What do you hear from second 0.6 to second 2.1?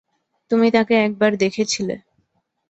তাকে একবার দেখেছিলে।